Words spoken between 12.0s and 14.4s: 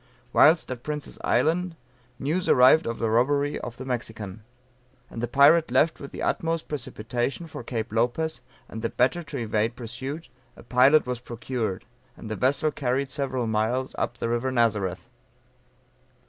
and the vessel carried several miles up the